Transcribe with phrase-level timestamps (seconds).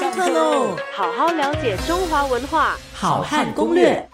[0.00, 0.78] 上课喽！
[0.94, 4.08] 好好了解中华文化，好汉攻略。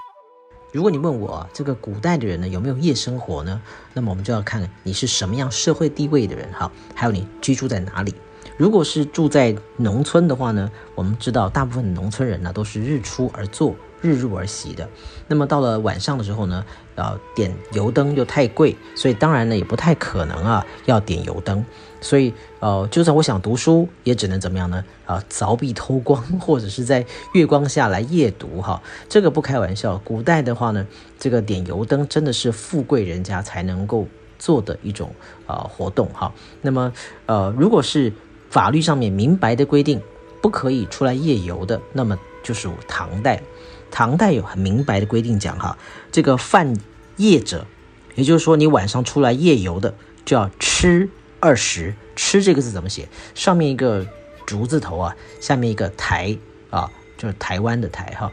[0.72, 3.62] 如果你问我这个古代的人呢有没有夜生活呢？
[3.92, 8.12] 那么我们就要看你是什么样社会地位的人哈，还有你居住在哪里。
[8.56, 13.74] 如果是住在农村的话呢，我们知道大部分农村人呢都是日出而作。
[14.02, 14.88] 日入而息的，
[15.26, 16.64] 那么到了晚上的时候呢，
[16.94, 21.64] 呃，点油灯又太贵，所以当然呢也不太可能啊要点油灯，
[22.00, 24.84] 所以呃，就算我想读书，也只能怎么样呢？
[25.06, 28.80] 啊，凿壁偷光，或者是在月光下来夜读哈。
[29.08, 30.86] 这个不开玩笑，古代的话呢，
[31.18, 34.06] 这个点油灯真的是富贵人家才能够
[34.38, 35.10] 做的一种
[35.46, 36.32] 啊活动哈。
[36.60, 36.92] 那么
[37.24, 38.12] 呃，如果是
[38.50, 40.00] 法律上面明白的规定，
[40.40, 43.42] 不可以出来夜游的，那么就是唐代。
[43.90, 45.78] 唐代有很明白的规定，讲哈，
[46.10, 46.76] 这个犯
[47.16, 47.66] 夜者，
[48.14, 51.08] 也就是说你晚上出来夜游的，就要吃
[51.40, 51.94] 二十。
[52.14, 53.08] 吃这个字怎么写？
[53.34, 54.06] 上面一个
[54.46, 56.36] 竹字头啊，下面一个台
[56.70, 58.32] 啊，就是台湾的台哈。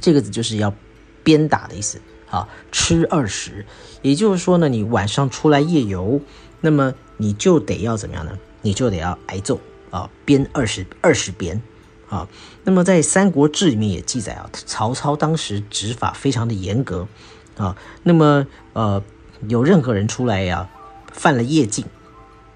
[0.00, 0.74] 这个字就是要
[1.22, 2.48] 鞭打的意思啊。
[2.72, 3.64] 吃二十，
[4.02, 6.20] 也就是说呢，你晚上出来夜游，
[6.60, 8.38] 那么你就得要怎么样呢？
[8.66, 11.62] 你就得要挨揍啊，鞭二十二十鞭。
[12.08, 12.28] 啊，
[12.62, 17.08] 那么在《三国志》里面也记载啊，曹操当时执法非常的严格
[17.56, 17.76] 啊。
[18.04, 19.02] 那么呃，
[19.48, 20.68] 有任何人出来呀，
[21.12, 21.84] 犯了夜禁，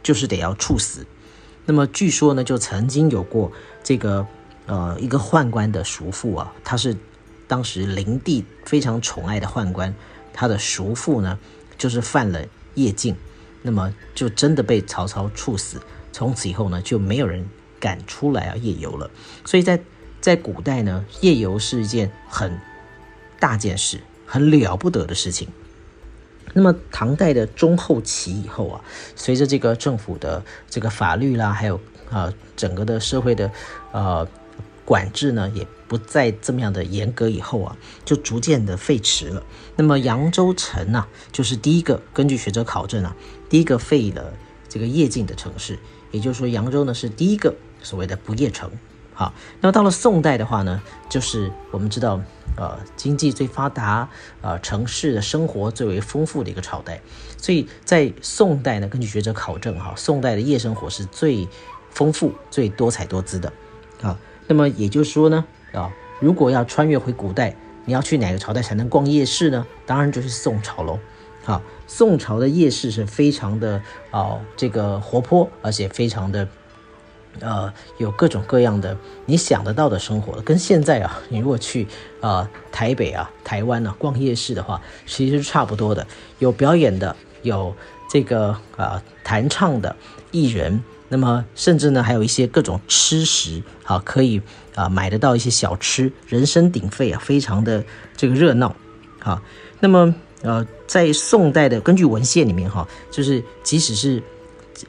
[0.04, 1.04] 就是得要处死。
[1.66, 3.50] 那么据说呢，就曾经有过
[3.82, 4.24] 这个
[4.66, 6.96] 呃一个宦官的叔父啊，他是
[7.48, 9.92] 当时灵帝非常宠爱的宦官，
[10.32, 11.36] 他的叔父呢
[11.76, 13.16] 就是犯了夜禁，
[13.62, 15.80] 那么就真的被曹操处死。
[16.12, 17.48] 从此以后呢，就没有人。
[17.80, 19.10] 敢出来啊，夜游了。
[19.46, 19.80] 所以在
[20.20, 22.60] 在古代呢，夜游是一件很
[23.38, 25.48] 大件事、很了不得的事情。
[26.52, 28.84] 那么唐代的中后期以后啊，
[29.16, 31.80] 随着这个政府的这个法律啦，还有
[32.10, 33.50] 啊整个的社会的
[33.92, 34.28] 呃
[34.84, 39.42] 管制呢，也不再这么样的严格以后啊，就逐渐的废弛了。
[39.76, 43.16] 那么扬州城呢，就是第一个根据学者考证啊，
[43.48, 44.34] 第一个废了
[44.68, 45.78] 这个夜禁的城市。
[46.10, 47.54] 也就是说，扬州呢是第一个。
[47.82, 48.70] 所谓的不夜城，
[49.14, 49.32] 好，
[49.62, 52.20] 那么到了宋代的话呢，就是我们知道，
[52.58, 54.06] 呃，经济最发达，
[54.42, 57.00] 呃，城市的生活最为丰富的一个朝代，
[57.38, 61.48] 所以在宋代呢，根据学者考证，哈，宋代的夜生活是最
[61.88, 63.50] 丰富、最多彩多姿的，
[64.02, 65.90] 啊，那么也就是说呢，啊，
[66.20, 67.56] 如果要穿越回古代，
[67.86, 69.66] 你要去哪个朝代才能逛夜市呢？
[69.86, 70.98] 当然就是宋朝喽，
[71.44, 76.46] 好，宋朝的夜市是非常的啊，这个活泼，而且非常的。
[77.38, 81.86] 呃，有各种各样的你想得到的生活，跟现在啊，你如果去
[82.20, 86.04] 啊台北啊、台湾呢逛夜市的话，其实是差不多的。
[86.40, 87.72] 有表演的，有
[88.10, 89.94] 这个啊弹唱的
[90.32, 94.42] 艺人，那么甚至呢还有一些各种吃食啊，可以
[94.74, 97.84] 啊买得到一些小吃，人声鼎沸啊，非常的
[98.16, 98.74] 这个热闹
[99.20, 99.40] 啊。
[99.78, 100.12] 那么
[100.42, 104.22] 呃，在宋代的根据文献里面哈，就是即使是。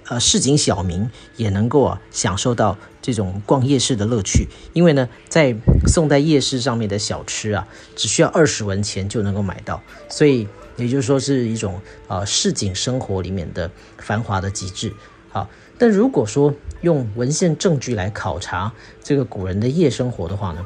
[0.07, 5.53] 呃，市井小民也能够啊享受到这种逛夜市的乐趣，因为呢，在
[5.85, 10.47] 宋代夜市上面的小吃啊，只需要二十文钱就能够买到，所以
[10.77, 14.93] 也就是说是一种呃市井生活里面的繁华的极致。
[15.29, 18.71] 好，但如果说用文献证据来考察
[19.03, 20.65] 这个古人的夜生活的话呢，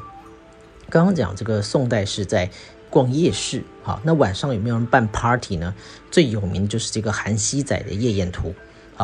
[0.88, 2.48] 刚刚讲这个宋代是在
[2.96, 5.74] 逛夜市，好，那晚上有没有人办 party 呢？
[6.10, 8.54] 最有名的就是这个韩熙载的《夜宴图》。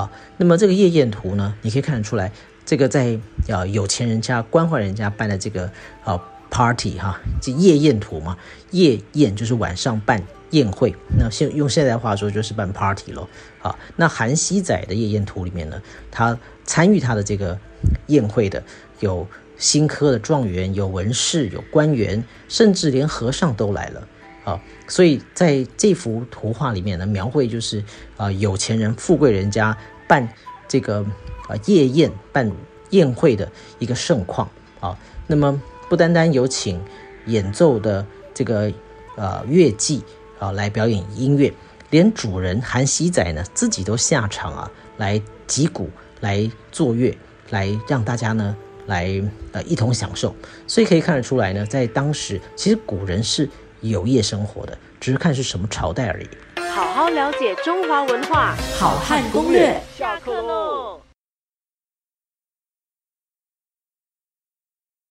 [0.00, 2.32] 啊，那么这个夜宴图呢，你可以看得出来，
[2.64, 3.18] 这个在
[3.50, 5.70] 啊有钱人家、官宦人家办的这个
[6.04, 8.38] 啊 party 哈，这夜宴图嘛，
[8.70, 10.22] 夜宴就是晚上办
[10.52, 13.28] 宴会，那现用现代话说就是办 party 咯。
[13.60, 17.58] 啊，那韩熙载的夜宴图里面呢，他参与他的这个
[18.06, 18.64] 宴会的
[19.00, 19.28] 有
[19.62, 24.08] 新科的状元，有文士，有官员，甚至连和尚都来了。
[24.42, 27.84] 啊，所以在这幅图画里面呢，描绘就是
[28.16, 29.78] 啊有钱人、富贵人家
[30.08, 30.28] 办
[30.66, 31.06] 这个
[31.46, 32.50] 啊夜宴、办
[32.90, 34.98] 宴会的一个盛况啊。
[35.28, 36.82] 那么不单单有请
[37.26, 38.04] 演奏的
[38.34, 38.72] 这个
[39.14, 40.02] 呃乐伎
[40.40, 41.54] 啊来表演音乐，
[41.90, 45.88] 连主人韩熙载呢自己都下场啊来击鼓、
[46.18, 47.16] 来作乐，
[47.50, 48.56] 来让大家呢
[48.86, 50.34] 来呃一同享受。
[50.66, 53.48] 所以可以看得出来呢，在当时其实古人是。
[53.82, 56.28] 有夜生活的，只是看是什么朝代而已。
[56.70, 59.76] 好好了解中华文化，好汉攻略。
[59.98, 61.00] 下课喽。